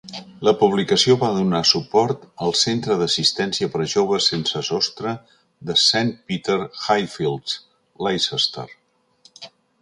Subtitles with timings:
[0.47, 5.13] La publicació va donar suport al Centre d'assistència per a joves sense sostre
[5.71, 7.59] de Saint Peter a Highfields,
[8.09, 8.67] Leicester.